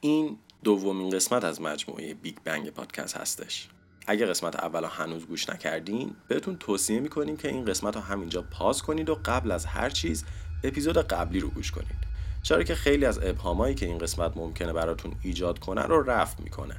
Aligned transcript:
این 0.00 0.38
دومین 0.64 1.10
قسمت 1.10 1.44
از 1.44 1.60
مجموعه 1.60 2.14
بیگ 2.14 2.36
بنگ 2.44 2.70
پادکست 2.70 3.16
هستش. 3.16 3.68
اگه 4.06 4.26
قسمت 4.26 4.56
اول 4.56 4.84
هنوز 4.84 5.26
گوش 5.26 5.50
نکردین 5.50 6.16
بهتون 6.28 6.56
توصیه 6.56 7.00
می‌کنیم 7.00 7.36
که 7.36 7.48
این 7.48 7.64
قسمت 7.64 7.96
رو 7.96 8.02
همینجا 8.02 8.42
pause 8.42 8.82
کنید 8.82 9.10
و 9.10 9.18
قبل 9.24 9.50
از 9.50 9.66
هر 9.66 9.90
چیز 9.90 10.24
اپیزود 10.64 10.98
قبلی 10.98 11.40
رو 11.40 11.48
گوش 11.48 11.70
کنید. 11.70 12.06
چرا 12.42 12.62
که 12.62 12.74
خیلی 12.74 13.04
از 13.04 13.18
ابهامایی 13.18 13.74
که 13.74 13.86
این 13.86 13.98
قسمت 13.98 14.36
ممکنه 14.36 14.72
براتون 14.72 15.14
ایجاد 15.22 15.58
کنه 15.58 15.82
رو 15.82 16.02
رفع 16.02 16.40
می‌کنه. 16.40 16.76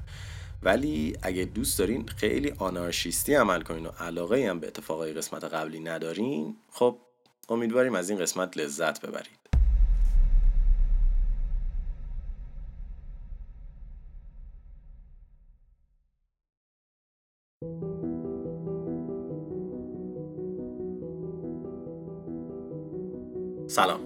ولی 0.63 1.17
اگه 1.21 1.45
دوست 1.45 1.79
دارین 1.79 2.07
خیلی 2.07 2.53
آنارشیستی 2.57 3.33
عمل 3.33 3.61
کنین 3.61 3.85
و 3.85 3.89
علاقه 3.89 4.49
هم 4.49 4.59
به 4.59 4.67
اتفاقای 4.67 5.13
قسمت 5.13 5.43
قبلی 5.43 5.79
ندارین 5.79 6.57
خب 6.71 6.97
امیدواریم 7.49 7.95
از 7.95 8.09
این 8.09 8.19
قسمت 8.19 8.57
لذت 8.57 9.05
ببرید. 9.05 9.46
سلام 23.77 23.99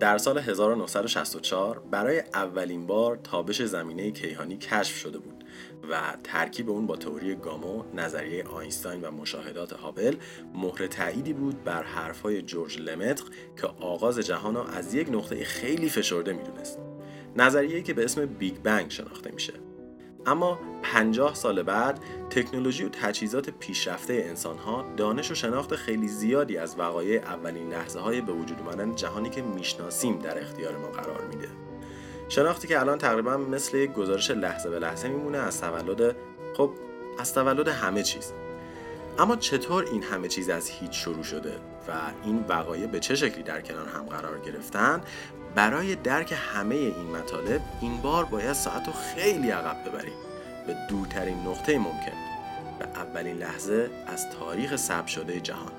در 0.00 0.18
سال 0.18 0.38
1964 0.38 1.78
برای 1.90 2.22
اولین 2.34 2.86
بار 2.86 3.16
تابش 3.16 3.62
زمینه 3.62 4.10
کیهانی 4.10 4.56
کشف 4.56 4.96
شده 4.96 5.18
بود 5.18 5.44
و 5.90 6.16
ترکیب 6.24 6.70
اون 6.70 6.86
با 6.86 6.96
تئوری 6.96 7.34
گامو، 7.34 7.84
نظریه 7.94 8.44
آینستاین 8.44 9.00
و 9.04 9.10
مشاهدات 9.10 9.72
هابل 9.72 10.16
مهر 10.54 10.86
تأییدی 10.86 11.32
بود 11.32 11.64
بر 11.64 11.82
حرفهای 11.82 12.42
جورج 12.42 12.80
لمتر 12.80 13.24
که 13.60 13.66
آغاز 13.66 14.18
جهان 14.18 14.54
را 14.54 14.64
از 14.64 14.94
یک 14.94 15.08
نقطه 15.08 15.44
خیلی 15.44 15.88
فشرده 15.88 16.32
می‌دونست. 16.32 16.78
نظریه‌ای 17.36 17.82
که 17.82 17.94
به 17.94 18.04
اسم 18.04 18.26
بیگ 18.26 18.54
بنگ 18.62 18.90
شناخته 18.90 19.30
میشه. 19.30 19.52
اما 20.26 20.58
50 20.82 21.34
سال 21.34 21.62
بعد 21.62 22.00
تکنولوژی 22.30 22.84
و 22.84 22.88
تجهیزات 22.88 23.50
پیشرفته 23.50 24.24
انسانها 24.28 24.84
دانش 24.96 25.30
و 25.30 25.34
شناخت 25.34 25.76
خیلی 25.76 26.08
زیادی 26.08 26.56
از 26.56 26.78
وقایع 26.78 27.20
اولین 27.20 27.70
لحظه 27.70 28.00
های 28.00 28.20
به 28.20 28.32
وجود 28.32 28.60
اومدن 28.60 28.94
جهانی 28.94 29.30
که 29.30 29.42
می‌شناسیم 29.42 30.18
در 30.18 30.40
اختیار 30.40 30.76
ما 30.76 30.86
قرار 30.86 31.24
میده. 31.30 31.48
شناختی 32.28 32.68
که 32.68 32.80
الان 32.80 32.98
تقریبا 32.98 33.36
مثل 33.36 33.76
یک 33.76 33.92
گزارش 33.92 34.30
لحظه 34.30 34.70
به 34.70 34.78
لحظه 34.78 35.08
میمونه 35.08 35.38
از 35.38 35.60
تولد 35.60 36.16
خب 36.56 36.70
از 37.18 37.34
تولد 37.34 37.68
همه 37.68 38.02
چیز. 38.02 38.32
اما 39.18 39.36
چطور 39.36 39.84
این 39.84 40.02
همه 40.02 40.28
چیز 40.28 40.48
از 40.48 40.70
هیچ 40.70 40.92
شروع 40.92 41.22
شده 41.22 41.52
و 41.88 41.92
این 42.24 42.44
وقایع 42.48 42.86
به 42.86 43.00
چه 43.00 43.14
شکلی 43.14 43.42
در 43.42 43.60
کنار 43.60 43.88
هم 43.88 44.04
قرار 44.04 44.38
گرفتن؟ 44.38 45.00
برای 45.56 45.94
درک 45.94 46.34
همه 46.36 46.74
این 46.74 47.16
مطالب 47.16 47.60
این 47.80 47.96
بار 47.96 48.24
باید 48.24 48.52
ساعت 48.52 48.86
رو 48.86 48.92
خیلی 48.92 49.50
عقب 49.50 49.88
ببریم. 49.88 50.14
به 50.66 50.76
دورترین 50.88 51.38
نقطه 51.38 51.78
ممکن. 51.78 52.16
به 52.78 52.84
اولین 52.84 53.36
لحظه 53.36 53.90
از 54.06 54.30
تاریخ 54.30 54.76
ثبت 54.76 55.06
شده 55.06 55.40
جهان. 55.40 55.72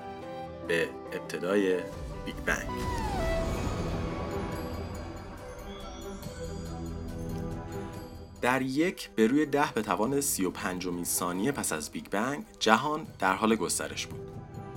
به 0.67 0.89
ابتدای 1.13 1.75
بیگ 2.25 2.35
بنگ. 2.45 2.67
در 8.41 8.61
یک 8.61 9.09
به 9.09 9.27
روی 9.27 9.45
ده 9.45 9.73
به 9.73 9.81
توان 9.81 10.21
سی 10.21 10.45
و 10.45 10.51
پنجمین 10.51 11.05
ثانیه 11.05 11.51
پس 11.51 11.73
از 11.73 11.89
بیگ 11.89 12.05
بنگ 12.11 12.45
جهان 12.59 13.07
در 13.19 13.33
حال 13.33 13.55
گسترش 13.55 14.07
بود. 14.07 14.19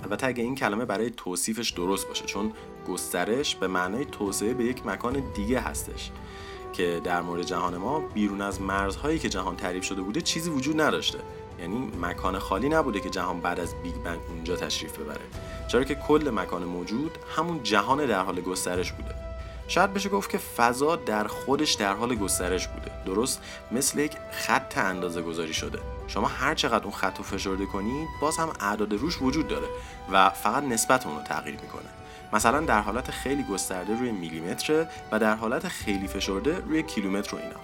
البته 0.03 0.27
اگه 0.27 0.43
این 0.43 0.55
کلمه 0.55 0.85
برای 0.85 1.09
توصیفش 1.09 1.69
درست 1.69 2.07
باشه 2.07 2.25
چون 2.25 2.53
گسترش 2.87 3.55
به 3.55 3.67
معنای 3.67 4.05
توسعه 4.05 4.53
به 4.53 4.63
یک 4.63 4.85
مکان 4.85 5.23
دیگه 5.33 5.59
هستش 5.59 6.11
که 6.73 7.01
در 7.03 7.21
مورد 7.21 7.43
جهان 7.43 7.77
ما 7.77 7.99
بیرون 7.99 8.41
از 8.41 8.61
مرزهایی 8.61 9.19
که 9.19 9.29
جهان 9.29 9.55
تعریف 9.55 9.83
شده 9.83 10.01
بوده 10.01 10.21
چیزی 10.21 10.49
وجود 10.49 10.81
نداشته. 10.81 11.19
یعنی 11.59 11.91
مکان 12.01 12.39
خالی 12.39 12.69
نبوده 12.69 12.99
که 12.99 13.09
جهان 13.09 13.39
بعد 13.41 13.59
از 13.59 13.75
بیگ 13.83 13.95
بنگ 13.95 14.19
اونجا 14.29 14.55
تشریف 14.55 14.97
ببره. 14.97 15.21
چرا 15.67 15.83
که 15.83 15.95
کل 15.95 16.31
مکان 16.33 16.63
موجود 16.63 17.17
همون 17.35 17.63
جهان 17.63 18.05
در 18.05 18.23
حال 18.23 18.41
گسترش 18.41 18.91
بوده. 18.91 19.15
شاید 19.67 19.93
بشه 19.93 20.09
گفت 20.09 20.29
که 20.29 20.37
فضا 20.37 20.95
در 20.95 21.27
خودش 21.27 21.73
در 21.73 21.93
حال 21.93 22.15
گسترش 22.15 22.67
بوده. 22.67 22.91
درست 23.05 23.41
مثل 23.71 23.99
یک 23.99 24.11
خط 24.31 24.77
اندازه 24.77 25.21
گذاری 25.21 25.53
شده. 25.53 25.79
شما 26.07 26.27
هر 26.27 26.55
چقدر 26.55 26.83
اون 26.83 26.93
خط 26.93 27.17
رو 27.17 27.23
فشرده 27.23 27.65
کنید 27.65 28.07
باز 28.21 28.37
هم 28.37 28.49
اعداد 28.59 28.93
روش 28.93 29.21
وجود 29.21 29.47
داره 29.47 29.67
و 30.11 30.29
فقط 30.29 30.63
نسبت 30.63 31.05
اون 31.05 31.15
رو 31.15 31.23
تغییر 31.23 31.55
می‌کنه. 31.61 32.00
مثلا 32.33 32.59
در 32.59 32.81
حالت 32.81 33.11
خیلی 33.11 33.43
گسترده 33.43 33.95
روی 33.95 34.11
میلیمتر 34.11 34.85
و 35.11 35.19
در 35.19 35.35
حالت 35.35 35.67
خیلی 35.67 36.07
فشرده 36.07 36.59
روی 36.59 36.83
کیلومتر 36.83 37.35
و 37.35 37.39
اینا. 37.39 37.59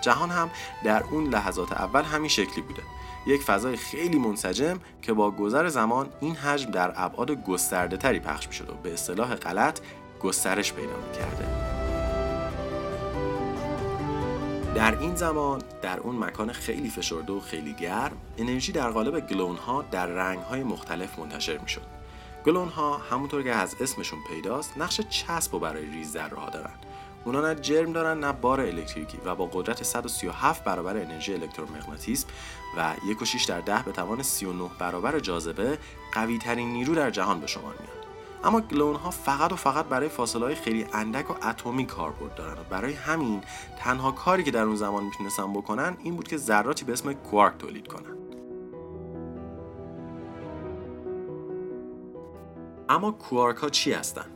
جهان 0.00 0.30
هم 0.30 0.50
در 0.84 1.02
اون 1.04 1.24
لحظات 1.24 1.72
اول 1.72 2.02
همین 2.02 2.28
شکلی 2.28 2.62
بوده. 2.62 2.82
یک 3.26 3.42
فضای 3.42 3.76
خیلی 3.76 4.18
منسجم 4.18 4.80
که 5.02 5.12
با 5.12 5.30
گذر 5.30 5.68
زمان 5.68 6.08
این 6.20 6.34
حجم 6.36 6.70
در 6.70 6.92
ابعاد 6.96 7.44
گسترده 7.44 7.96
تری 7.96 8.20
پخش 8.20 8.46
می 8.46 8.52
شد 8.52 8.70
و 8.70 8.74
به 8.74 8.92
اصطلاح 8.92 9.34
غلط 9.34 9.80
گسترش 10.20 10.72
پیدا 10.72 10.92
کرده. 11.18 11.68
در 14.74 14.98
این 14.98 15.16
زمان 15.16 15.62
در 15.82 16.00
اون 16.00 16.16
مکان 16.16 16.52
خیلی 16.52 16.90
فشرده 16.90 17.32
و 17.32 17.40
خیلی 17.40 17.72
گرم 17.72 18.16
انرژی 18.38 18.72
در 18.72 18.90
قالب 18.90 19.26
گلون 19.26 19.56
ها 19.56 19.84
در 19.90 20.06
رنگ 20.06 20.38
های 20.38 20.62
مختلف 20.62 21.18
منتشر 21.18 21.58
می 21.58 21.68
گلون 22.48 22.68
ها 22.68 22.96
همونطور 22.96 23.42
که 23.42 23.54
از 23.54 23.76
اسمشون 23.80 24.18
پیداست 24.28 24.78
نقش 24.78 25.00
چسب 25.00 25.54
و 25.54 25.58
برای 25.58 25.86
ریز 25.86 26.12
ذره 26.12 26.50
دارن. 26.52 26.72
اونا 27.24 27.40
نه 27.40 27.54
جرم 27.54 27.92
دارن 27.92 28.20
نه 28.20 28.32
بار 28.32 28.60
الکتریکی 28.60 29.18
و 29.24 29.34
با 29.34 29.46
قدرت 29.46 29.82
137 29.82 30.64
برابر 30.64 30.96
انرژی 30.96 31.34
الکترومغناطیسم 31.34 32.28
و 32.76 32.94
1.6 33.24 33.46
در 33.46 33.60
10 33.60 33.82
به 33.82 33.92
توان 33.92 34.22
39 34.22 34.70
برابر 34.78 35.18
جاذبه 35.18 35.78
قوی 36.12 36.38
ترین 36.38 36.72
نیرو 36.72 36.94
در 36.94 37.10
جهان 37.10 37.40
به 37.40 37.46
شمار 37.46 37.74
میاد. 37.80 38.06
اما 38.44 38.60
گلون 38.60 38.94
ها 38.94 39.10
فقط 39.10 39.52
و 39.52 39.56
فقط 39.56 39.84
برای 39.84 40.08
فاصله 40.08 40.44
های 40.44 40.54
خیلی 40.54 40.86
اندک 40.92 41.30
و 41.30 41.34
اتمی 41.48 41.86
کاربرد 41.86 42.34
دارن 42.34 42.52
و 42.52 42.64
برای 42.70 42.92
همین 42.92 43.42
تنها 43.78 44.12
کاری 44.12 44.42
که 44.42 44.50
در 44.50 44.62
اون 44.62 44.76
زمان 44.76 45.04
می‌تونستن 45.04 45.52
بکنن 45.52 45.96
این 46.02 46.16
بود 46.16 46.28
که 46.28 46.36
ذراتی 46.36 46.84
به 46.84 46.92
اسم 46.92 47.12
کوارک 47.12 47.58
تولید 47.58 47.86
کنن. 47.86 48.17
اما 52.88 53.10
کوارک 53.10 53.56
ها 53.56 53.68
چی 53.68 53.92
هستن؟ 53.92 54.26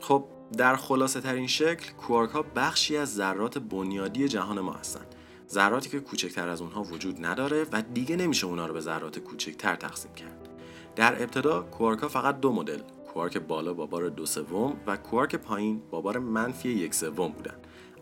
خب 0.00 0.24
در 0.56 0.76
خلاصه 0.76 1.20
ترین 1.20 1.46
شکل 1.46 1.92
کوارک 1.92 2.30
ها 2.30 2.42
بخشی 2.42 2.96
از 2.96 3.14
ذرات 3.14 3.58
بنیادی 3.58 4.28
جهان 4.28 4.60
ما 4.60 4.72
هستند. 4.72 5.14
ذراتی 5.50 5.90
که 5.90 6.00
کوچکتر 6.00 6.48
از 6.48 6.60
اونها 6.60 6.82
وجود 6.82 7.26
نداره 7.26 7.66
و 7.72 7.82
دیگه 7.82 8.16
نمیشه 8.16 8.46
اونها 8.46 8.66
رو 8.66 8.74
به 8.74 8.80
ذرات 8.80 9.18
کوچکتر 9.18 9.74
تقسیم 9.74 10.14
کرد. 10.14 10.48
در 10.96 11.22
ابتدا 11.22 11.62
کوارک 11.62 11.98
ها 11.98 12.08
فقط 12.08 12.40
دو 12.40 12.52
مدل 12.52 12.80
کوارک 13.16 13.38
بالا 13.38 13.74
با 13.74 13.86
بار 13.86 14.08
دو 14.08 14.26
سوم 14.26 14.76
و 14.86 14.96
کوارک 14.96 15.36
پایین 15.36 15.82
با 15.90 16.00
بار 16.00 16.18
منفی 16.18 16.68
یک 16.68 16.94
سوم 16.94 17.28
بودن. 17.28 17.54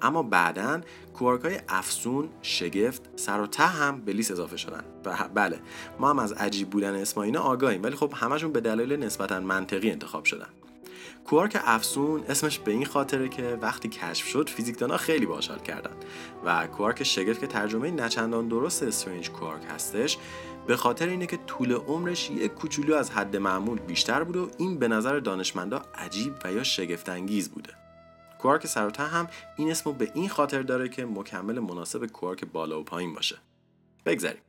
اما 0.03 0.23
بعدا 0.23 0.81
کوارک 1.15 1.45
های 1.45 1.59
افسون، 1.69 2.29
شگفت، 2.43 3.03
سر 3.17 3.41
و 3.41 3.47
ته 3.47 3.67
هم 3.67 4.01
به 4.01 4.13
لیست 4.13 4.31
اضافه 4.31 4.57
شدن. 4.57 4.85
و 5.05 5.29
بله 5.35 5.59
ما 5.99 6.11
هم 6.11 6.19
از 6.19 6.33
عجیب 6.33 6.71
بودن 6.71 6.95
اسم 6.95 7.21
اینا 7.21 7.41
آگاهیم 7.41 7.83
ولی 7.83 7.97
خب 7.97 8.13
همشون 8.17 8.53
به 8.53 8.61
دلایل 8.61 8.93
نسبتا 8.93 9.41
منطقی 9.41 9.91
انتخاب 9.91 10.25
شدن. 10.25 10.49
کوارک 11.25 11.63
افسون 11.65 12.25
اسمش 12.29 12.59
به 12.59 12.73
این 12.73 12.85
خاطره 12.85 13.29
که 13.29 13.59
وقتی 13.63 13.89
کشف 13.89 14.27
شد 14.27 14.49
فیزیکدانا 14.49 14.97
خیلی 14.97 15.27
باحال 15.27 15.59
کردن 15.59 15.91
و 16.45 16.67
کوارک 16.67 17.03
شگفت 17.03 17.41
که 17.41 17.47
ترجمه 17.47 17.91
نچندان 17.91 18.49
درست 18.49 18.83
استرنج 18.83 19.31
کوارک 19.31 19.63
هستش 19.71 20.19
به 20.67 20.77
خاطر 20.77 21.07
اینه 21.07 21.27
که 21.27 21.37
طول 21.37 21.73
عمرش 21.73 22.31
یک 22.31 22.55
کوچولو 22.55 22.95
از 22.95 23.11
حد 23.11 23.37
معمول 23.37 23.79
بیشتر 23.79 24.25
بود 24.25 24.37
و 24.37 24.51
این 24.59 24.79
به 24.79 24.89
نظر 24.89 25.19
دانشمندا 25.19 25.83
عجیب 25.95 26.35
و 26.45 26.53
یا 26.53 26.63
شگفت 26.63 27.09
انگیز 27.09 27.49
بوده. 27.49 27.73
کوارک 28.39 28.67
سر 28.67 28.91
هم 28.99 29.29
این 29.57 29.71
اسمو 29.71 29.93
به 29.93 30.11
این 30.15 30.29
خاطر 30.29 30.63
داره 30.63 30.89
که 30.89 31.05
مکمل 31.05 31.59
مناسب 31.59 32.07
کوارک 32.07 32.45
بالا 32.45 32.81
و 32.81 32.85
پایین 32.85 33.15
باشه. 33.15 33.37
بگذریم 34.07 34.41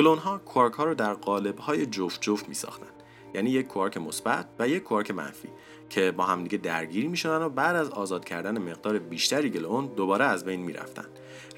گلون 0.00 0.18
ها 0.18 0.38
کوارک 0.38 0.74
ها 0.74 0.84
رو 0.84 0.94
در 0.94 1.14
قالب 1.14 1.58
های 1.58 1.86
جفت 1.86 2.22
جفت 2.22 2.48
می 2.48 2.54
ساختن. 2.54 2.86
یعنی 3.34 3.50
یک 3.50 3.66
کوارک 3.66 3.96
مثبت 3.96 4.46
و 4.58 4.68
یک 4.68 4.82
کوارک 4.82 5.10
منفی 5.10 5.48
که 5.90 6.10
با 6.10 6.24
همدیگه 6.24 6.58
درگیری 6.58 7.08
می‌شدن 7.08 7.42
و 7.42 7.48
بعد 7.48 7.76
از 7.76 7.90
آزاد 7.90 8.24
کردن 8.24 8.58
مقدار 8.58 8.98
بیشتری 8.98 9.50
گلون 9.50 9.86
دوباره 9.86 10.24
از 10.24 10.44
بین 10.44 10.60
می‌رفتن. 10.60 11.06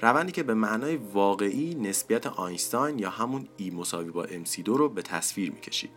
روندی 0.01 0.31
که 0.31 0.43
به 0.43 0.53
معنای 0.53 0.95
واقعی 0.95 1.75
نسبیت 1.75 2.27
آینستاین 2.27 2.99
یا 2.99 3.09
همون 3.09 3.47
ای 3.57 3.69
مساوی 3.69 4.11
با 4.11 4.25
MC2 4.25 4.67
رو 4.67 4.89
به 4.89 5.01
تصویر 5.01 5.51
می‌کشید. 5.51 5.91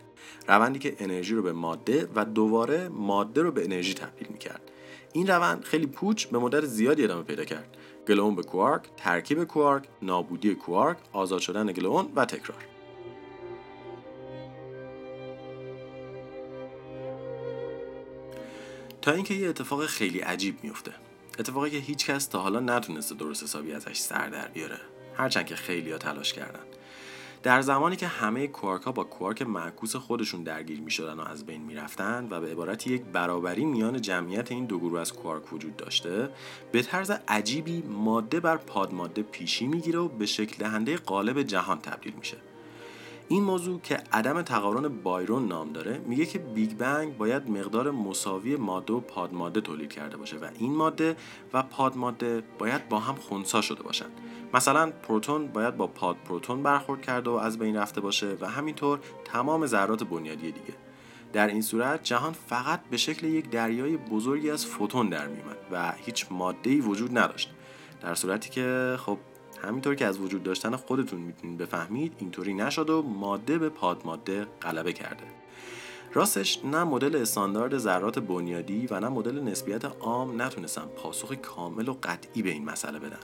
روندی 0.48 0.78
که 0.78 0.96
انرژی 0.98 1.34
رو 1.34 1.42
به 1.42 1.52
ماده 1.52 2.08
و 2.14 2.24
دوباره 2.24 2.88
ماده 2.88 3.42
رو 3.42 3.52
به 3.52 3.64
انرژی 3.64 3.94
تبدیل 3.94 4.28
می‌کرد. 4.30 4.70
این 5.12 5.26
روند 5.26 5.64
خیلی 5.64 5.86
پوچ 5.86 6.26
به 6.26 6.38
مدت 6.38 6.64
زیادی 6.64 7.04
ادامه 7.04 7.22
پیدا 7.22 7.44
کرد. 7.44 7.76
گلون 8.08 8.34
به 8.34 8.42
کوارک، 8.42 8.82
ترکیب 8.96 9.44
کوارک، 9.44 9.84
نابودی 10.02 10.54
کوارک، 10.54 10.96
آزاد 11.12 11.40
شدن 11.40 11.72
گلون 11.72 12.12
و 12.16 12.24
تکرار. 12.24 12.64
تا 19.02 19.12
اینکه 19.12 19.34
یه 19.34 19.48
اتفاق 19.48 19.86
خیلی 19.86 20.20
عجیب 20.20 20.64
میفته. 20.64 20.92
اتفاقی 21.38 21.70
که 21.70 21.78
هیچکس 21.78 22.26
تا 22.26 22.38
حالا 22.38 22.60
نتونسته 22.60 23.14
درست 23.14 23.42
حسابی 23.42 23.72
ازش 23.72 23.98
سر 23.98 24.28
در 24.28 24.48
بیاره. 24.48 24.80
هرچند 25.16 25.46
که 25.46 25.56
خیلیا 25.56 25.98
تلاش 25.98 26.32
کردن. 26.32 26.64
در 27.42 27.60
زمانی 27.60 27.96
که 27.96 28.06
همه 28.06 28.46
کوارک 28.46 28.82
ها 28.82 28.92
با 28.92 29.04
کوارک 29.04 29.42
معکوس 29.42 29.96
خودشون 29.96 30.42
درگیر 30.42 30.80
می 30.80 30.90
شدن 30.90 31.14
و 31.14 31.20
از 31.20 31.46
بین 31.46 31.62
می 31.62 31.74
رفتن 31.74 32.28
و 32.30 32.40
به 32.40 32.50
عبارت 32.52 32.86
یک 32.86 33.02
برابری 33.02 33.64
میان 33.64 34.00
جمعیت 34.00 34.52
این 34.52 34.66
دو 34.66 34.78
گروه 34.78 35.00
از 35.00 35.12
کوارک 35.12 35.52
وجود 35.52 35.76
داشته 35.76 36.28
به 36.72 36.82
طرز 36.82 37.10
عجیبی 37.28 37.82
ماده 37.82 38.40
بر 38.40 38.56
پادماده 38.56 39.22
پیشی 39.22 39.66
می‌گیره 39.66 39.98
و 39.98 40.08
به 40.08 40.26
شکل 40.26 40.56
دهنده 40.58 40.96
قالب 40.96 41.42
جهان 41.42 41.78
تبدیل 41.78 42.12
میشه. 42.18 42.36
این 43.28 43.42
موضوع 43.42 43.80
که 43.80 43.98
عدم 44.12 44.42
تقارن 44.42 44.88
باریون 44.88 45.48
نام 45.48 45.72
داره 45.72 45.98
میگه 46.06 46.26
که 46.26 46.38
بیگ 46.38 46.76
بنگ 46.76 47.16
باید 47.16 47.50
مقدار 47.50 47.90
مساوی 47.90 48.56
ماده 48.56 48.92
و 48.92 49.00
پادماده 49.00 49.60
تولید 49.60 49.92
کرده 49.92 50.16
باشه 50.16 50.36
و 50.36 50.48
این 50.58 50.76
ماده 50.76 51.16
و 51.52 51.62
پادماده 51.62 52.42
باید 52.58 52.88
با 52.88 52.98
هم 52.98 53.14
خونسا 53.14 53.60
شده 53.60 53.82
باشند 53.82 54.10
مثلا 54.54 54.90
پروتون 54.90 55.46
باید 55.46 55.76
با 55.76 55.86
پاد 55.86 56.16
پروتون 56.16 56.62
برخورد 56.62 57.02
کرده 57.02 57.30
و 57.30 57.34
از 57.34 57.58
بین 57.58 57.76
رفته 57.76 58.00
باشه 58.00 58.36
و 58.40 58.48
همینطور 58.48 58.98
تمام 59.24 59.66
ذرات 59.66 60.04
بنیادی 60.04 60.52
دیگه. 60.52 60.74
در 61.32 61.46
این 61.46 61.62
صورت 61.62 62.02
جهان 62.02 62.32
فقط 62.32 62.80
به 62.90 62.96
شکل 62.96 63.26
یک 63.26 63.50
دریای 63.50 63.96
بزرگی 63.96 64.50
از 64.50 64.66
فوتون 64.66 65.08
در 65.08 65.26
میومد 65.26 65.56
و 65.72 65.92
هیچ 65.92 66.26
ماده‌ای 66.30 66.80
وجود 66.80 67.18
نداشت. 67.18 67.50
در 68.00 68.14
صورتی 68.14 68.50
که 68.50 68.96
خب 68.98 69.18
همینطور 69.66 69.94
که 69.94 70.06
از 70.06 70.20
وجود 70.20 70.42
داشتن 70.42 70.76
خودتون 70.76 71.20
می‌تونید 71.20 71.58
بفهمید 71.58 72.12
اینطوری 72.18 72.54
نشد 72.54 72.90
و 72.90 73.02
ماده 73.02 73.58
به 73.58 73.68
پادماده 73.68 74.46
غلبه 74.62 74.92
کرده. 74.92 75.24
راستش 76.14 76.64
نه 76.64 76.84
مدل 76.84 77.16
استاندارد 77.16 77.78
ذرات 77.78 78.18
بنیادی 78.18 78.86
و 78.90 79.00
نه 79.00 79.08
مدل 79.08 79.40
نسبیت 79.40 79.84
عام 79.84 80.42
نتونستن 80.42 80.86
پاسخ 80.96 81.32
کامل 81.32 81.88
و 81.88 81.96
قطعی 82.02 82.42
به 82.42 82.50
این 82.50 82.64
مسئله 82.64 82.98
بدن. 82.98 83.18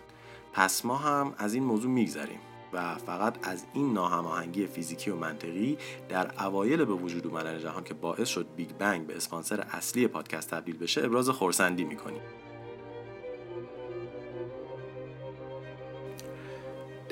پس 0.53 0.85
ما 0.85 0.97
هم 0.97 1.35
از 1.39 1.55
این 1.55 1.65
موضوع 1.65 1.91
میگذریم 1.91 2.39
و 2.73 2.94
فقط 2.94 3.49
از 3.49 3.65
این 3.75 3.93
ناهماهنگی 3.93 4.67
فیزیکی 4.67 5.11
و 5.11 5.17
منطقی 5.17 5.79
در 6.09 6.44
اوایل 6.44 6.85
به 6.85 6.94
وجود 6.94 7.27
اومدن 7.27 7.59
جهان 7.59 7.85
که 7.85 7.94
باعث 7.94 8.29
شد 8.29 8.47
بیگ 8.56 8.71
بنگ 8.79 9.06
به 9.06 9.17
اسپانسر 9.17 9.61
اصلی 9.61 10.06
پادکست 10.06 10.50
تبدیل 10.50 10.77
بشه 10.77 11.05
ابراز 11.05 11.29
خرسندی 11.29 11.85
می‌کنیم. 11.85 12.23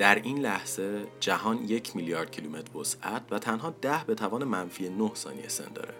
در 0.01 0.15
این 0.15 0.39
لحظه 0.39 1.07
جهان 1.19 1.57
یک 1.57 1.95
میلیارد 1.95 2.31
کیلومتر 2.31 2.77
وسعت 2.77 3.21
و 3.31 3.39
تنها 3.39 3.73
ده 3.81 4.03
به 4.07 4.15
توان 4.15 4.43
منفی 4.43 4.89
9 4.89 5.11
ثانیه 5.15 5.47
سن 5.47 5.73
داره. 5.73 5.93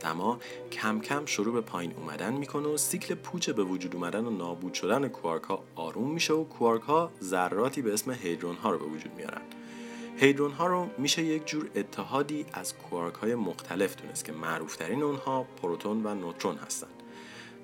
دما 0.00 0.38
کم 0.72 1.00
کم 1.00 1.26
شروع 1.26 1.54
به 1.54 1.60
پایین 1.60 1.92
اومدن 1.92 2.32
می‌کنه 2.32 2.68
و 2.68 2.76
سیکل 2.76 3.14
پوچ 3.14 3.50
به 3.50 3.64
وجود 3.64 3.94
اومدن 3.94 4.24
و 4.24 4.30
نابود 4.30 4.74
شدن 4.74 5.08
کوارک 5.08 5.42
ها 5.42 5.64
آروم 5.74 6.10
میشه 6.10 6.32
و 6.32 6.44
کوارک 6.44 6.82
ها 6.82 7.10
ذراتی 7.22 7.82
به 7.82 7.92
اسم 7.92 8.10
هیدرون 8.10 8.56
ها 8.56 8.70
رو 8.70 8.78
به 8.78 8.84
وجود 8.84 9.12
میارن. 9.16 9.42
هیدرون 10.16 10.52
ها 10.52 10.66
رو 10.66 10.90
میشه 10.98 11.22
یک 11.22 11.46
جور 11.46 11.70
اتحادی 11.74 12.46
از 12.52 12.74
کوارک 12.74 13.14
های 13.14 13.34
مختلف 13.34 13.96
دونست 14.02 14.24
که 14.24 14.32
معروفترین 14.32 15.02
اونها 15.02 15.46
پروتون 15.62 16.06
و 16.06 16.14
نوترون 16.14 16.56
هستند 16.56 16.99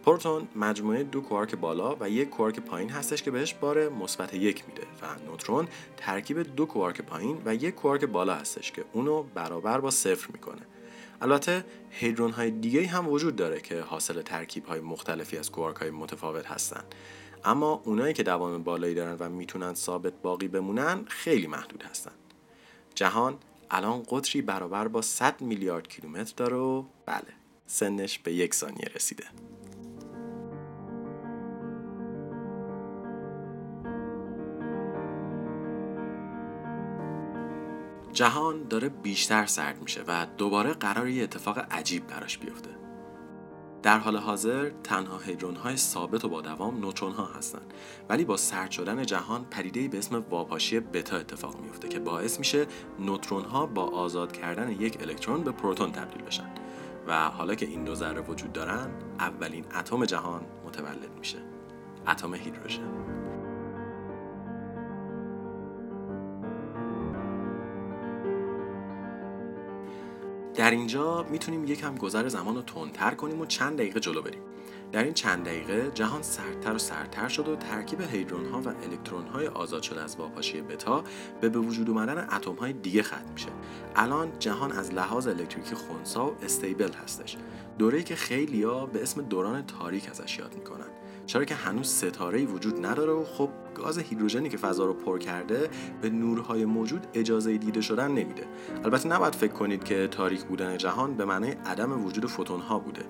پروتون 0.07 0.49
مجموعه 0.57 1.03
دو 1.03 1.21
کوارک 1.21 1.55
بالا 1.55 1.97
و 2.01 2.11
یک 2.11 2.31
کوارک 2.31 2.61
پایین 2.61 2.91
هستش 2.91 3.23
که 3.23 3.31
بهش 3.31 3.55
بار 3.55 3.89
مثبت 3.89 4.35
یک 4.35 4.65
میده 4.69 4.83
و 5.03 5.31
نوترون 5.31 5.69
ترکیب 5.97 6.43
دو 6.57 6.67
کوارک 6.67 7.01
پایین 7.01 7.43
و 7.45 7.55
یک 7.55 7.75
کوارک 7.75 8.05
بالا 8.05 8.35
هستش 8.35 8.73
که 8.73 8.85
اونو 8.93 9.23
برابر 9.23 9.81
با 9.81 9.91
صفر 9.91 10.29
می‌کنه. 10.33 10.63
البته 11.21 11.65
هیدرون 11.91 12.31
های 12.31 12.51
دیگه 12.51 12.87
هم 12.87 13.09
وجود 13.09 13.37
داره 13.37 13.61
که 13.61 13.81
حاصل 13.81 14.23
ترکیب 14.23 14.67
های 14.67 14.81
مختلفی 14.81 15.39
از 15.39 15.51
کوارک 15.51 15.77
های 15.77 15.91
متفاوت 15.91 16.47
هستن. 16.47 16.85
اما 17.45 17.83
اونایی 17.85 18.15
که 18.15 18.23
دوام 18.23 18.63
بالایی 18.63 18.95
دارن 18.95 19.17
و 19.21 19.29
می‌تونن 19.29 19.75
ثابت 19.75 20.13
باقی 20.23 20.49
بمونن 20.49 21.05
خیلی 21.09 21.47
محدود 21.47 21.83
هستن. 21.83 22.13
جهان 22.95 23.39
الان 23.71 24.03
قطری 24.11 24.43
برابر 24.43 24.89
با 24.89 25.03
100 25.03 25.41
میلیارد 25.41 25.89
کیلومتر 25.89 26.33
داره 26.37 26.57
و 26.57 26.85
بله 27.07 27.33
سنش 27.67 28.19
به 28.19 28.33
یک 28.33 28.55
ثانیه 28.55 28.89
رسیده. 28.95 29.25
جهان 38.17 38.69
داره 38.69 38.89
بیشتر 38.89 39.47
سرد 39.47 39.83
میشه 39.83 40.05
و 40.07 40.27
دوباره 40.39 40.73
قرار 40.73 41.09
یه 41.09 41.23
اتفاق 41.23 41.59
عجیب 41.59 42.07
براش 42.07 42.39
بیفته. 42.39 42.71
در 43.83 43.99
حال 43.99 44.17
حاضر 44.17 44.71
تنها 44.85 45.19
هیدرون 45.19 45.57
های 45.57 45.77
ثابت 45.77 46.25
و 46.25 46.29
با 46.29 46.41
دوام 46.41 46.81
نوترون 46.81 47.13
ها 47.13 47.27
هستن. 47.27 47.63
ولی 48.09 48.25
با 48.25 48.37
سرد 48.37 48.71
شدن 48.71 49.07
جهان 49.07 49.45
پدیده 49.45 49.89
به 49.89 49.99
اسم 49.99 50.25
واپاشی 50.31 50.81
بتا 50.81 51.17
اتفاق 51.17 51.61
میفته 51.61 51.89
که 51.89 51.99
باعث 51.99 52.39
میشه 52.39 52.67
نوترون 52.99 53.45
ها 53.45 53.67
با 53.67 53.83
آزاد 53.83 54.33
کردن 54.33 54.71
یک 54.71 55.03
الکترون 55.03 55.45
به 55.45 55.53
پروتون 55.53 55.93
تبدیل 55.93 56.23
بشن. 56.23 56.51
و 57.07 57.29
حالا 57.29 57.55
که 57.55 57.67
این 57.67 57.85
دو 57.85 57.95
ذره 57.95 58.21
وجود 58.21 58.53
دارن 58.53 58.91
اولین 59.19 59.65
اتم 59.79 60.05
جهان 60.05 60.43
متولد 60.67 61.19
میشه. 61.19 61.39
اتم 62.09 62.35
هیدروژن. 62.35 63.26
در 70.57 70.71
اینجا 70.71 71.23
می‌تونیم 71.23 71.65
یکم 71.65 71.95
گذر 71.95 72.29
زمان 72.29 72.55
رو 72.55 72.63
تندتر 72.63 73.15
کنیم 73.15 73.41
و 73.41 73.47
چند 73.47 73.79
دقیقه 73.79 74.01
جلو 74.01 74.23
بریم. 74.23 74.41
در 74.93 75.05
این 75.05 75.15
چند 75.15 75.45
دقیقه 75.45 75.91
جهان 75.95 76.23
سردتر 76.23 76.75
و 76.75 76.79
سردتر 76.79 77.29
شد 77.29 77.49
و 77.49 77.57
ترکیب 77.57 78.01
هیدرون 78.01 78.47
ها 78.47 78.61
و 78.61 78.69
الکترون 78.69 79.27
های 79.27 79.47
آزاد 79.47 79.83
شده 79.83 80.03
از 80.03 80.17
واپاشی 80.17 80.61
بتا 80.61 81.05
به 81.41 81.49
به 81.49 81.59
وجود 81.59 81.91
اومدن 81.91 82.19
اتم 82.19 82.55
های 82.55 82.73
دیگه 82.73 83.03
ختم 83.03 83.33
میشه. 83.33 83.49
الان 83.97 84.33
جهان 84.39 84.73
از 84.73 84.95
لحاظ 84.95 85.27
الکتریکی 85.27 85.75
خونسا 85.75 86.27
و 86.27 86.37
استیبل 86.43 86.93
هستش. 86.93 87.37
دوره‌ای 87.79 88.05
که 88.05 88.17
خیلیا 88.17 88.87
به 88.87 89.03
اسم 89.03 89.23
دوران 89.23 89.67
تاریک 89.67 90.11
ازش 90.11 90.39
یاد 90.39 90.55
می‌کنن. 90.55 90.96
چرا 91.27 91.45
که 91.45 91.55
هنوز 91.55 91.89
ستاره 91.89 92.45
وجود 92.45 92.87
نداره 92.87 93.13
و 93.13 93.25
خب 93.25 93.49
گاز 93.75 93.99
هیدروژنی 93.99 94.49
که 94.49 94.57
فضا 94.57 94.87
رو 94.87 94.95
پر 94.95 95.19
کرده 95.19 95.71
به 96.03 96.11
نورهای 96.11 96.65
موجود 96.65 97.07
اجازه 97.15 97.59
دیده 97.59 97.81
شدن 97.81 98.09
نمیده. 98.09 98.47
البته 98.85 99.09
نباید 99.09 99.35
فکر 99.35 99.53
کنید 99.53 99.85
که 99.85 100.09
تاریک 100.09 100.45
بودن 100.45 100.77
جهان 100.77 101.15
به 101.15 101.25
معنای 101.25 101.51
عدم 101.51 102.05
وجود 102.05 102.27
فوتون 102.27 102.61
ها 102.61 102.79
بوده. 102.79 103.03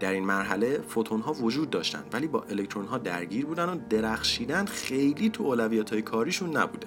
در 0.00 0.12
این 0.12 0.24
مرحله 0.24 0.78
فوتون 0.88 1.20
ها 1.20 1.32
وجود 1.32 1.70
داشتن 1.70 2.04
ولی 2.12 2.26
با 2.26 2.42
الکترون 2.42 2.86
ها 2.86 2.98
درگیر 2.98 3.46
بودن 3.46 3.68
و 3.68 3.76
درخشیدن 3.90 4.64
خیلی 4.64 5.30
تو 5.30 5.44
اولویت 5.44 5.90
های 5.90 6.02
کاریشون 6.02 6.56
نبوده. 6.56 6.86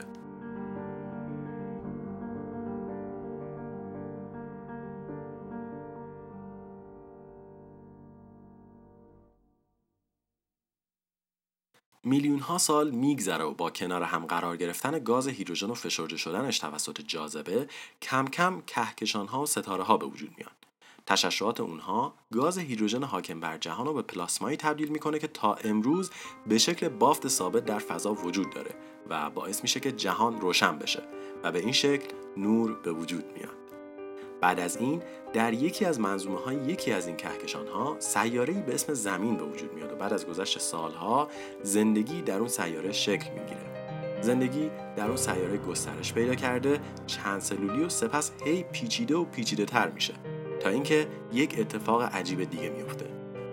میلیون 12.05 12.39
ها 12.39 12.57
سال 12.57 12.91
میگذره 12.91 13.43
و 13.43 13.53
با 13.53 13.69
کنار 13.69 14.03
هم 14.03 14.25
قرار 14.25 14.57
گرفتن 14.57 14.99
گاز 14.99 15.27
هیدروژن 15.27 15.69
و 15.69 15.73
فشرده 15.73 16.17
شدنش 16.17 16.59
توسط 16.59 17.01
جاذبه 17.01 17.67
کم 18.01 18.27
کم 18.27 18.61
کهکشان 18.67 19.27
ها 19.27 19.41
و 19.41 19.45
ستاره 19.45 19.83
ها 19.83 19.97
به 19.97 20.05
وجود 20.05 20.29
میان. 20.37 20.51
تشعشعات 21.05 21.59
اونها 21.59 22.13
گاز 22.31 22.57
هیدروژن 22.57 23.03
حاکم 23.03 23.39
بر 23.39 23.57
جهان 23.57 23.85
رو 23.85 23.93
به 23.93 24.01
پلاسمایی 24.01 24.57
تبدیل 24.57 24.89
می‌کنه 24.89 25.19
که 25.19 25.27
تا 25.27 25.53
امروز 25.53 26.11
به 26.47 26.57
شکل 26.57 26.89
بافت 26.89 27.27
ثابت 27.27 27.65
در 27.65 27.79
فضا 27.79 28.13
وجود 28.13 28.49
داره 28.49 28.75
و 29.09 29.29
باعث 29.29 29.61
میشه 29.61 29.79
که 29.79 29.91
جهان 29.91 30.41
روشن 30.41 30.79
بشه 30.79 31.03
و 31.43 31.51
به 31.51 31.59
این 31.59 31.71
شکل 31.71 32.07
نور 32.37 32.73
به 32.73 32.91
وجود 32.91 33.25
میاد. 33.37 33.64
بعد 34.41 34.59
از 34.59 34.77
این 34.77 35.01
در 35.33 35.53
یکی 35.53 35.85
از 35.85 35.99
منظومه 35.99 36.39
های 36.39 36.55
یکی 36.55 36.91
از 36.91 37.07
این 37.07 37.15
کهکشان 37.15 37.67
ها 37.67 37.95
سیاره 37.99 38.53
به 38.53 38.73
اسم 38.73 38.93
زمین 38.93 39.37
به 39.37 39.43
وجود 39.43 39.73
میاد 39.73 39.91
و 39.91 39.95
بعد 39.95 40.13
از 40.13 40.27
گذشت 40.27 40.59
سالها 40.59 41.27
زندگی 41.63 42.21
در 42.21 42.37
اون 42.37 42.47
سیاره 42.47 42.91
شکل 42.91 43.29
می‌گیره. 43.31 43.75
زندگی 44.21 44.71
در 44.95 45.07
اون 45.07 45.17
سیاره 45.17 45.57
گسترش 45.57 46.13
پیدا 46.13 46.35
کرده 46.35 46.79
چند 47.07 47.41
سلولی 47.41 47.83
و 47.83 47.89
سپس 47.89 48.31
هی 48.45 48.63
پیچیده 48.63 49.15
و 49.15 49.25
پیچیده 49.25 49.65
تر 49.65 49.89
میشه 49.89 50.13
تا 50.59 50.69
اینکه 50.69 51.07
یک 51.33 51.55
اتفاق 51.59 52.01
عجیب 52.01 52.43
دیگه 52.43 52.69
میفته 52.69 53.05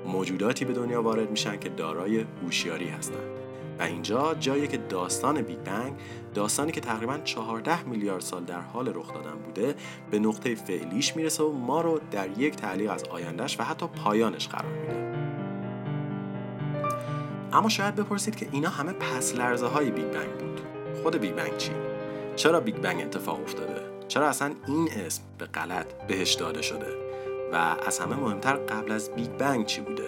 موجوداتی 0.07 0.65
به 0.65 0.73
دنیا 0.73 1.03
وارد 1.03 1.31
میشن 1.31 1.59
که 1.59 1.69
دارای 1.69 2.25
هوشیاری 2.43 2.89
هستند 2.89 3.42
و 3.79 3.83
اینجا 3.83 4.35
جایی 4.35 4.69
که 4.69 4.77
داستان 4.77 5.43
بیگ 5.43 5.59
بنگ 5.59 5.93
داستانی 6.35 6.73
که 6.73 6.81
تقریبا 6.81 7.19
14 7.19 7.83
میلیارد 7.83 8.21
سال 8.21 8.45
در 8.45 8.61
حال 8.61 8.89
رخ 8.95 9.15
دادن 9.15 9.39
بوده 9.47 9.75
به 10.11 10.19
نقطه 10.19 10.55
فعلیش 10.55 11.17
می‌رسه 11.17 11.43
و 11.43 11.53
ما 11.53 11.81
رو 11.81 12.01
در 12.11 12.39
یک 12.39 12.57
تعلیق 12.57 12.91
از 12.91 13.05
آیندهش 13.05 13.61
و 13.61 13.63
حتی 13.63 13.87
پایانش 13.87 14.49
قرار 14.49 14.73
میده. 14.73 15.13
اما 17.53 17.69
شاید 17.69 17.95
بپرسید 17.95 18.37
که 18.37 18.49
اینا 18.53 18.69
همه 18.69 18.93
پس 18.93 19.35
لرزه 19.35 19.67
های 19.67 19.91
بیگ 19.91 20.05
بنگ 20.05 20.39
بود. 20.39 20.61
خود 21.03 21.17
بیگ 21.17 21.35
بنگ 21.35 21.57
چی؟ 21.57 21.73
چرا 22.37 22.61
بیگ 22.61 22.77
بنگ 22.77 23.03
اتفاق 23.03 23.41
افتاده؟ 23.41 23.83
چرا 24.09 24.29
اصلا 24.29 24.53
این 24.67 24.89
اسم 25.07 25.23
به 25.39 25.45
غلط 25.47 25.87
بهش 26.09 26.35
داده 26.35 26.63
شده؟ 26.63 26.87
و 27.53 27.77
از 27.87 27.99
همه 27.99 28.17
مهمتر 28.17 28.57
قبل 28.57 28.93
از 28.93 29.11
بیگ 29.11 29.31
بنگ 29.31 29.67
چی 29.67 29.81
بوده؟ 29.81 30.05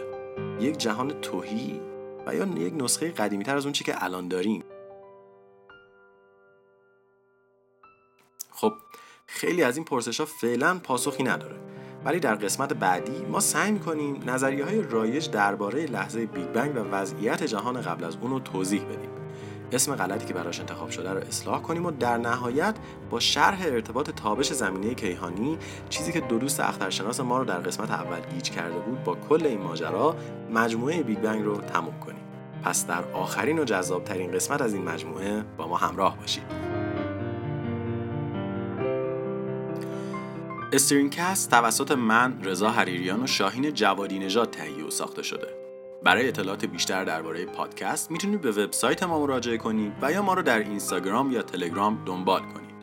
یک 0.61 0.78
جهان 0.78 1.09
تهی؟ 1.09 1.80
و 2.26 2.35
یا 2.35 2.45
یک 2.45 2.75
نسخه 2.76 3.11
قدیمی 3.11 3.45
تر 3.45 3.57
از 3.57 3.64
اون 3.64 3.73
چی 3.73 3.85
که 3.85 4.04
الان 4.04 4.28
داریم. 4.28 4.64
خب 8.50 8.73
خیلی 9.26 9.62
از 9.62 9.76
این 9.76 9.85
پرسش 9.85 10.21
ها 10.21 10.26
فعلا 10.26 10.78
پاسخی 10.78 11.23
نداره. 11.23 11.57
ولی 12.04 12.21
در 12.21 12.35
قسمت 12.35 12.73
بعدی 12.73 13.25
ما 13.25 13.40
سعی 13.40 13.73
می‌کنیم 13.73 14.31
نظریه 14.31 14.64
های 14.64 14.83
رایج 14.83 15.31
درباره 15.31 15.87
لحظه 15.87 16.26
بیگ 16.26 16.47
بنگ 16.47 16.76
و 16.76 16.78
وضعیت 16.78 17.43
جهان 17.43 17.81
قبل 17.81 18.04
از 18.04 18.16
اون 18.16 18.31
رو 18.31 18.40
توضیح 18.40 18.85
بدیم. 18.85 19.24
اسم 19.75 19.95
غلطی 19.95 20.26
که 20.26 20.35
براش 20.35 20.61
انتخاب 20.61 20.90
شده 20.90 21.12
رو 21.12 21.21
اصلاح 21.21 21.62
کنیم 21.62 21.87
و 21.87 21.90
در 21.90 22.19
نهایت 22.19 22.75
با 23.11 23.21
شرح 23.21 23.62
ارتباط 23.64 24.11
تابش 24.11 24.52
زمینه 24.52 24.95
کیهانی 24.95 25.59
چیزی 25.90 26.12
که 26.12 26.21
دو 26.21 26.38
دوست 26.38 26.61
اخترشناس 26.61 27.21
ما 27.21 27.38
رو 27.38 27.45
در 27.45 27.59
قسمت 27.59 27.90
اول 27.90 28.21
گیج 28.35 28.50
کرده 28.50 28.78
بود 28.78 29.04
با 29.04 29.14
کل 29.28 29.47
این 29.47 29.61
ماجرا 29.61 30.16
مجموعه 30.50 31.02
بیگ 31.02 31.19
بنگ 31.19 31.45
رو 31.45 31.57
تموم 31.57 32.00
کنیم. 32.00 32.25
پس 32.62 32.87
در 32.87 33.04
آخرین 33.12 33.59
و 33.59 33.64
جذابترین 33.64 34.33
قسمت 34.33 34.62
از 34.62 34.75
این 34.75 34.85
مجموعه 34.85 35.45
با 35.57 35.69
ما 35.69 35.76
همراه 35.76 36.19
باشید. 36.19 36.45
StringCast 40.73 41.50
توسط 41.50 41.93
من 41.93 42.45
رضا 42.45 42.71
حریریان 42.71 43.23
و 43.23 43.26
شاهین 43.26 43.75
جوادی 43.75 44.19
نژاد 44.19 44.50
تهیه 44.50 44.85
و 44.85 44.90
ساخته 44.90 45.23
شده. 45.23 45.63
برای 46.04 46.28
اطلاعات 46.28 46.64
بیشتر 46.64 47.04
درباره 47.04 47.46
پادکست 47.46 48.11
می‌تونید 48.11 48.40
به 48.40 48.50
وبسایت 48.50 49.02
ما 49.02 49.20
مراجعه 49.20 49.58
کنید 49.58 49.92
و 50.02 50.12
یا 50.12 50.23
ما 50.23 50.34
رو 50.34 50.42
در 50.42 50.58
اینستاگرام 50.58 51.32
یا 51.32 51.42
تلگرام 51.42 52.02
دنبال 52.06 52.40
کنید 52.40 52.75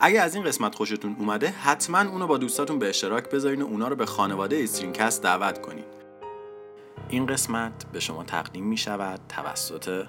اگه 0.00 0.20
از 0.20 0.34
این 0.34 0.44
قسمت 0.44 0.74
خوشتون 0.74 1.16
اومده 1.18 1.48
حتما 1.48 2.00
اونو 2.00 2.26
با 2.26 2.38
دوستاتون 2.38 2.78
به 2.78 2.88
اشتراک 2.88 3.30
بذارین 3.30 3.62
و 3.62 3.66
اونا 3.66 3.88
رو 3.88 3.96
به 3.96 4.06
خانواده 4.06 4.62
استرینکست 4.62 5.22
دعوت 5.22 5.60
کنید 5.60 5.84
این 7.08 7.26
قسمت 7.26 7.72
به 7.92 8.00
شما 8.00 8.24
تقدیم 8.24 8.64
می 8.64 8.76
شود 8.76 9.20
توسط 9.28 10.06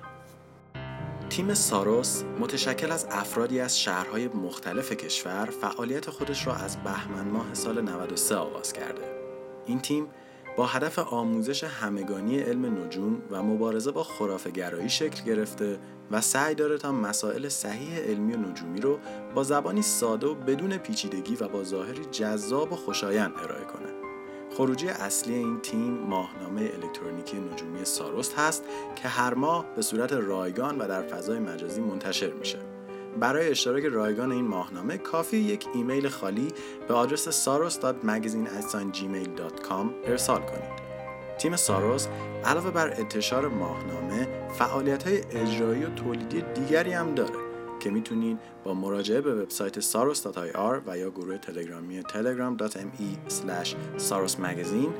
تیم 1.29 1.53
ساروس 1.53 2.23
متشکل 2.39 2.91
از 2.91 3.07
افرادی 3.11 3.59
از 3.59 3.79
شهرهای 3.79 4.27
مختلف 4.27 4.91
کشور 4.91 5.49
فعالیت 5.61 6.09
خودش 6.09 6.47
را 6.47 6.55
از 6.55 6.83
بهمن 6.83 7.27
ماه 7.27 7.53
سال 7.53 7.81
93 7.81 8.35
آغاز 8.35 8.73
کرده. 8.73 9.15
این 9.65 9.79
تیم 9.79 10.07
با 10.57 10.65
هدف 10.65 10.99
آموزش 10.99 11.63
همگانی 11.63 12.39
علم 12.39 12.85
نجوم 12.85 13.21
و 13.31 13.43
مبارزه 13.43 13.91
با 13.91 14.03
خرافگرایی 14.03 14.89
شکل 14.89 15.23
گرفته 15.23 15.79
و 16.11 16.21
سعی 16.21 16.55
داره 16.55 16.77
تا 16.77 16.91
مسائل 16.91 17.49
صحیح 17.49 17.97
علمی 17.97 18.33
و 18.33 18.37
نجومی 18.37 18.81
رو 18.81 18.99
با 19.35 19.43
زبانی 19.43 19.81
ساده 19.81 20.27
و 20.27 20.35
بدون 20.35 20.77
پیچیدگی 20.77 21.35
و 21.35 21.47
با 21.47 21.63
ظاهری 21.63 22.05
جذاب 22.05 22.71
و 22.71 22.75
خوشایند 22.75 23.33
ارائه 23.43 23.65
کنه. 23.65 23.89
خروجی 24.57 24.87
اصلی 24.87 25.33
این 25.33 25.61
تیم 25.61 25.93
ماهنامه 25.93 26.61
الکترونیکی 26.61 27.37
نجومی 27.37 27.85
ساروست 27.85 28.33
هست 28.37 28.63
که 28.95 29.07
هر 29.07 29.33
ماه 29.33 29.65
به 29.75 29.81
صورت 29.81 30.13
رایگان 30.13 30.77
و 30.77 30.87
در 30.87 31.01
فضای 31.01 31.39
مجازی 31.39 31.81
منتشر 31.81 32.33
میشه. 32.33 32.74
برای 33.19 33.49
اشتراک 33.49 33.83
رایگان 33.83 34.31
این 34.31 34.47
ماهنامه 34.47 34.97
کافی 34.97 35.37
یک 35.37 35.67
ایمیل 35.73 36.09
خالی 36.09 36.47
به 36.87 36.93
آدرس 36.93 37.47
saros.magazine@gmail.com 37.47 39.85
ارسال 40.05 40.41
کنید. 40.41 40.85
تیم 41.37 41.55
ساروس 41.55 42.07
علاوه 42.45 42.71
بر 42.71 42.89
انتشار 42.89 43.47
ماهنامه 43.47 44.27
فعالیت 44.57 45.07
های 45.07 45.21
اجرایی 45.31 45.83
و 45.83 45.89
تولیدی 45.89 46.41
دیگری 46.41 46.93
هم 46.93 47.15
داره 47.15 47.35
که 47.79 47.89
می‌تونید 47.89 48.39
با 48.63 48.73
مراجعه 48.73 49.21
به 49.21 49.35
وبسایت 49.35 49.81
saros.ir 49.81 50.81
و 50.87 50.97
یا 50.97 51.09
گروه 51.09 51.37
تلگرامی 51.37 52.01
telegram.me 52.01 53.31
sarosmagazine 53.97 54.91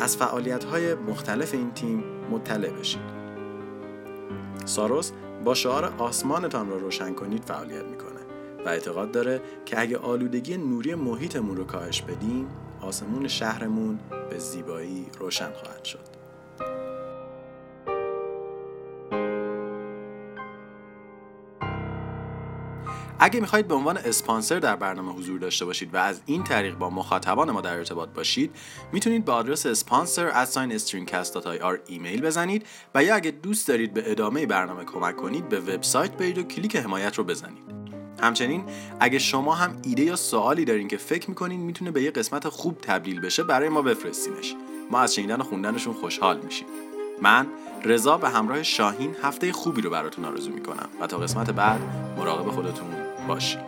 از 0.00 0.16
فعالیت 0.16 0.64
های 0.64 0.94
مختلف 0.94 1.54
این 1.54 1.70
تیم 1.70 2.04
مطلع 2.30 2.70
بشید. 2.70 3.20
ساروس 4.64 5.12
با 5.44 5.54
شعار 5.54 5.84
آسمانتان 5.98 6.70
را 6.70 6.76
روشن 6.76 7.14
کنید 7.14 7.44
فعالیت 7.44 7.84
می‌کنه 7.84 8.20
و 8.66 8.68
اعتقاد 8.68 9.12
داره 9.12 9.42
که 9.66 9.80
اگه 9.80 9.98
آلودگی 9.98 10.56
نوری 10.56 10.94
محیطمون 10.94 11.56
رو 11.56 11.64
کاهش 11.64 12.02
بدیم 12.02 12.46
آسمون 12.80 13.28
شهرمون 13.28 13.98
به 14.30 14.38
زیبایی 14.38 15.06
روشن 15.18 15.52
خواهد 15.52 15.84
شد. 15.84 16.19
اگه 23.22 23.40
می‌خواهید 23.40 23.68
به 23.68 23.74
عنوان 23.74 23.96
اسپانسر 23.96 24.58
در 24.58 24.76
برنامه 24.76 25.12
حضور 25.12 25.38
داشته 25.38 25.64
باشید 25.64 25.94
و 25.94 25.96
از 25.96 26.20
این 26.26 26.44
طریق 26.44 26.74
با 26.74 26.90
مخاطبان 26.90 27.50
ما 27.50 27.60
در 27.60 27.76
ارتباط 27.76 28.08
باشید 28.08 28.56
می‌تونید 28.92 29.24
به 29.24 29.32
آدرس 29.32 29.66
اسپانسر 29.66 30.26
آر 31.62 31.80
ایمیل 31.86 32.22
بزنید 32.22 32.66
و 32.94 33.04
یا 33.04 33.14
اگه 33.14 33.30
دوست 33.30 33.68
دارید 33.68 33.94
به 33.94 34.10
ادامه 34.10 34.46
برنامه 34.46 34.84
کمک 34.84 35.16
کنید 35.16 35.48
به 35.48 35.60
وبسایت 35.60 36.10
برید 36.10 36.38
و 36.38 36.42
کلیک 36.42 36.76
حمایت 36.76 37.14
رو 37.14 37.24
بزنید. 37.24 37.62
همچنین 38.22 38.64
اگه 39.00 39.18
شما 39.18 39.54
هم 39.54 39.76
ایده 39.84 40.02
یا 40.02 40.16
سوالی 40.16 40.64
دارین 40.64 40.88
که 40.88 40.96
فکر 40.96 41.28
می‌کنین 41.28 41.60
می‌تونه 41.60 41.90
به 41.90 42.02
یه 42.02 42.10
قسمت 42.10 42.48
خوب 42.48 42.78
تبدیل 42.82 43.20
بشه 43.20 43.42
برای 43.42 43.68
ما 43.68 43.82
بفرستینش. 43.82 44.54
ما 44.90 45.00
از 45.00 45.14
شنیدن 45.14 45.40
و 45.40 45.44
خوندنشون 45.44 45.94
خوشحال 45.94 46.40
میشیم. 46.40 46.66
من 47.20 47.46
رضا 47.84 48.18
به 48.18 48.28
همراه 48.28 48.62
شاهین 48.62 49.16
هفته 49.22 49.52
خوبی 49.52 49.80
رو 49.80 49.90
براتون 49.90 50.24
آرزو 50.24 50.50
می‌کنم 50.50 50.88
و 51.00 51.06
تا 51.06 51.18
قسمت 51.18 51.50
بعد 51.50 51.80
مراقب 52.16 52.50
خودتون 52.50 52.88
باشید 53.28 53.60